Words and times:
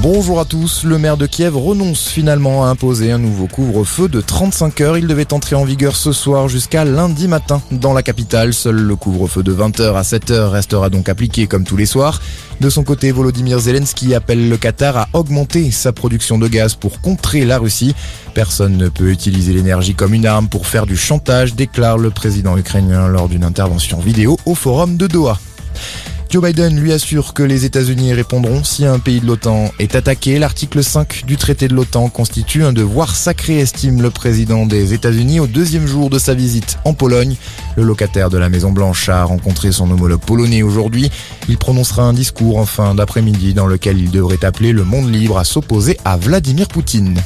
Bonjour 0.00 0.38
à 0.38 0.44
tous, 0.44 0.84
le 0.84 0.96
maire 0.96 1.16
de 1.16 1.26
Kiev 1.26 1.56
renonce 1.56 2.06
finalement 2.06 2.64
à 2.64 2.68
imposer 2.68 3.10
un 3.10 3.18
nouveau 3.18 3.48
couvre-feu 3.48 4.06
de 4.06 4.20
35 4.20 4.80
heures. 4.80 4.96
Il 4.96 5.08
devait 5.08 5.32
entrer 5.32 5.56
en 5.56 5.64
vigueur 5.64 5.96
ce 5.96 6.12
soir 6.12 6.48
jusqu'à 6.48 6.84
lundi 6.84 7.26
matin 7.26 7.60
dans 7.72 7.92
la 7.92 8.04
capitale. 8.04 8.54
Seul 8.54 8.76
le 8.76 8.94
couvre-feu 8.94 9.42
de 9.42 9.52
20h 9.52 9.96
à 9.96 10.02
7h 10.02 10.50
restera 10.50 10.88
donc 10.88 11.08
appliqué 11.08 11.48
comme 11.48 11.64
tous 11.64 11.76
les 11.76 11.84
soirs. 11.84 12.20
De 12.60 12.70
son 12.70 12.84
côté, 12.84 13.10
Volodymyr 13.10 13.58
Zelensky 13.58 14.14
appelle 14.14 14.48
le 14.48 14.56
Qatar 14.56 14.96
à 14.96 15.08
augmenter 15.14 15.72
sa 15.72 15.92
production 15.92 16.38
de 16.38 16.46
gaz 16.46 16.76
pour 16.76 17.00
contrer 17.00 17.44
la 17.44 17.58
Russie. 17.58 17.96
Personne 18.34 18.76
ne 18.76 18.88
peut 18.88 19.10
utiliser 19.10 19.52
l'énergie 19.52 19.96
comme 19.96 20.14
une 20.14 20.26
arme 20.26 20.48
pour 20.48 20.68
faire 20.68 20.86
du 20.86 20.96
chantage, 20.96 21.54
déclare 21.54 21.98
le 21.98 22.10
président 22.10 22.56
ukrainien 22.56 23.08
lors 23.08 23.28
d'une 23.28 23.42
intervention 23.42 23.98
vidéo 23.98 24.38
au 24.46 24.54
forum 24.54 24.96
de 24.96 25.08
Doha. 25.08 25.40
Joe 26.30 26.42
Biden 26.44 26.78
lui 26.78 26.92
assure 26.92 27.32
que 27.32 27.42
les 27.42 27.64
États-Unis 27.64 28.12
répondront 28.12 28.62
si 28.62 28.84
un 28.84 28.98
pays 28.98 29.20
de 29.20 29.26
l'OTAN 29.26 29.72
est 29.78 29.94
attaqué. 29.94 30.38
L'article 30.38 30.84
5 30.84 31.24
du 31.26 31.38
traité 31.38 31.68
de 31.68 31.74
l'OTAN 31.74 32.10
constitue 32.10 32.64
un 32.64 32.74
devoir 32.74 33.16
sacré, 33.16 33.58
estime 33.60 34.02
le 34.02 34.10
président 34.10 34.66
des 34.66 34.92
États-Unis 34.92 35.40
au 35.40 35.46
deuxième 35.46 35.86
jour 35.86 36.10
de 36.10 36.18
sa 36.18 36.34
visite 36.34 36.76
en 36.84 36.92
Pologne. 36.92 37.36
Le 37.76 37.82
locataire 37.82 38.28
de 38.28 38.36
la 38.36 38.50
Maison 38.50 38.72
Blanche 38.72 39.08
a 39.08 39.24
rencontré 39.24 39.72
son 39.72 39.90
homologue 39.90 40.20
polonais 40.20 40.62
aujourd'hui. 40.62 41.10
Il 41.48 41.56
prononcera 41.56 42.02
un 42.02 42.12
discours 42.12 42.58
en 42.58 42.66
fin 42.66 42.94
d'après-midi 42.94 43.54
dans 43.54 43.66
lequel 43.66 43.98
il 43.98 44.10
devrait 44.10 44.44
appeler 44.44 44.72
le 44.72 44.84
monde 44.84 45.10
libre 45.10 45.38
à 45.38 45.44
s'opposer 45.44 45.96
à 46.04 46.18
Vladimir 46.18 46.68
Poutine. 46.68 47.18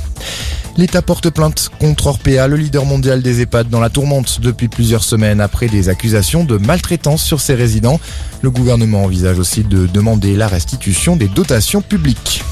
L'État 0.79 1.03
porte 1.03 1.29
plainte 1.29 1.69
contre 1.79 2.07
Orpea, 2.07 2.49
le 2.49 2.57
leader 2.57 2.87
mondial 2.87 3.21
des 3.21 3.43
EHPAD 3.43 3.69
dans 3.69 3.81
la 3.81 3.91
tourmente 3.91 4.41
depuis 4.41 4.69
plusieurs 4.69 5.05
semaines 5.05 5.41
après 5.41 5.69
des 5.69 5.91
accusations 5.91 6.45
de 6.45 6.57
maltraitance 6.57 7.23
sur 7.23 7.41
ses 7.41 7.55
résidents. 7.55 8.01
Le 8.41 8.51
gouvernement 8.51 9.05
envisage 9.05 9.39
aussi 9.39 9.65
de 9.65 9.87
demander 9.87 10.35
la 10.35 10.49
restitution 10.49 11.15
des 11.15 11.29
dotations 11.29 11.83
publiques. 11.83 12.43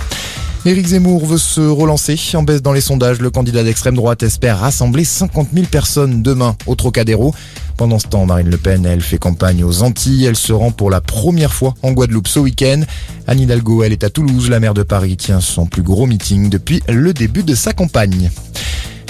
Éric 0.67 0.89
Zemmour 0.89 1.25
veut 1.25 1.39
se 1.39 1.63
relancer. 1.63 2.19
En 2.35 2.43
baisse 2.43 2.61
dans 2.61 2.75
les 2.75 2.83
sondages, 2.83 3.21
le 3.21 3.31
candidat 3.31 3.63
d'extrême 3.63 3.95
droite 3.95 4.23
espère 4.23 4.59
rassembler 4.59 5.05
50 5.05 5.49
000 5.55 5.67
personnes 5.67 6.23
demain 6.23 6.55
au 6.67 6.75
Trocadéro. 6.75 7.35
Pendant 7.79 7.99
ce 7.99 8.07
temps, 8.07 8.27
Marine 8.27 8.51
Le 8.51 8.59
Pen, 8.59 8.85
elle 8.85 9.01
fait 9.01 9.17
campagne 9.17 9.65
aux 9.65 9.83
Antilles. 9.83 10.27
Elle 10.27 10.37
se 10.37 10.53
rend 10.53 10.71
pour 10.71 10.91
la 10.91 11.01
première 11.01 11.55
fois 11.55 11.75
en 11.83 11.93
Guadeloupe 11.93 12.29
ce 12.29 12.41
week-end. 12.41 12.83
Anne 13.27 13.41
Hidalgo, 13.41 13.83
elle 13.85 13.93
est 13.93 14.05
à 14.05 14.11
Toulouse. 14.11 14.51
La 14.51 14.61
maire 14.61 14.75
de 14.75 14.83
Paris 14.83 15.17
tient 15.17 15.41
son 15.41 15.65
plus 15.65 15.83
gros 15.83 16.05
meeting 16.07 16.51
depuis 16.51 16.83
le 16.89 17.15
début 17.15 17.43
de 17.43 17.55
sa 17.55 17.73
campagne. 17.73 18.31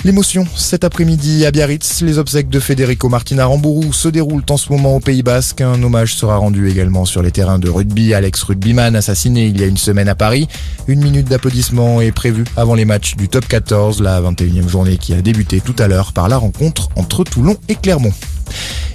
L'émotion 0.02 0.46
cet 0.56 0.84
après-midi 0.84 1.44
à 1.44 1.50
Biarritz, 1.50 2.00
les 2.00 2.16
obsèques 2.16 2.48
de 2.48 2.58
Federico 2.58 3.10
Martina 3.10 3.44
Rambourou 3.44 3.92
se 3.92 4.08
déroulent 4.08 4.44
en 4.48 4.56
ce 4.56 4.72
moment 4.72 4.96
au 4.96 5.00
Pays 5.00 5.22
Basque. 5.22 5.60
Un 5.60 5.82
hommage 5.82 6.14
sera 6.14 6.36
rendu 6.36 6.70
également 6.70 7.04
sur 7.04 7.22
les 7.22 7.30
terrains 7.30 7.58
de 7.58 7.68
rugby 7.68 8.14
à 8.14 8.20
l'ex-rugbyman 8.22 8.96
assassiné 8.96 9.44
il 9.44 9.60
y 9.60 9.62
a 9.62 9.66
une 9.66 9.76
semaine 9.76 10.08
à 10.08 10.14
Paris. 10.14 10.48
Une 10.88 11.02
minute 11.02 11.28
d'applaudissement 11.28 12.00
est 12.00 12.12
prévue 12.12 12.44
avant 12.56 12.74
les 12.74 12.86
matchs 12.86 13.14
du 13.16 13.28
top 13.28 13.46
14, 13.46 14.00
la 14.00 14.22
21e 14.22 14.68
journée 14.68 14.96
qui 14.96 15.12
a 15.12 15.20
débuté 15.20 15.60
tout 15.60 15.76
à 15.78 15.86
l'heure 15.86 16.14
par 16.14 16.30
la 16.30 16.38
rencontre 16.38 16.88
entre 16.96 17.22
Toulon 17.22 17.58
et 17.68 17.74
Clermont. 17.74 18.14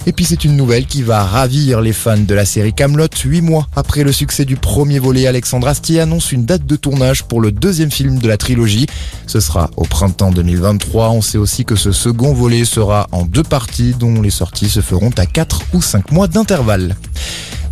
Et 0.08 0.12
puis 0.12 0.24
c'est 0.24 0.44
une 0.44 0.56
nouvelle 0.56 0.86
qui 0.86 1.02
va 1.02 1.24
ravir 1.24 1.80
les 1.80 1.92
fans 1.92 2.16
de 2.16 2.34
la 2.34 2.44
série 2.44 2.72
Camelot. 2.72 3.08
Huit 3.24 3.40
mois 3.40 3.66
après 3.74 4.04
le 4.04 4.12
succès 4.12 4.44
du 4.44 4.54
premier 4.54 5.00
volet, 5.00 5.26
Alexandre 5.26 5.66
Astier 5.66 5.98
annonce 5.98 6.30
une 6.30 6.44
date 6.44 6.64
de 6.64 6.76
tournage 6.76 7.24
pour 7.24 7.40
le 7.40 7.50
deuxième 7.50 7.90
film 7.90 8.20
de 8.20 8.28
la 8.28 8.36
trilogie. 8.36 8.86
Ce 9.26 9.40
sera 9.40 9.68
au 9.76 9.82
printemps 9.82 10.30
2023. 10.30 11.10
On 11.10 11.22
sait 11.22 11.38
aussi 11.38 11.64
que 11.64 11.74
ce 11.74 11.90
second 11.90 12.32
volet 12.32 12.64
sera 12.64 13.08
en 13.10 13.24
deux 13.24 13.42
parties 13.42 13.94
dont 13.98 14.22
les 14.22 14.30
sorties 14.30 14.68
se 14.68 14.80
feront 14.80 15.10
à 15.18 15.26
4 15.26 15.62
ou 15.72 15.82
5 15.82 16.12
mois 16.12 16.28
d'intervalle. 16.28 16.94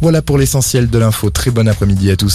Voilà 0.01 0.21
pour 0.21 0.37
l'essentiel 0.37 0.91
de 0.91 0.99
l'info. 0.99 1.31
Très 1.31 1.53
bon 1.53 1.69
après-midi 1.69 2.11
à 2.11 2.17
tous. 2.17 2.31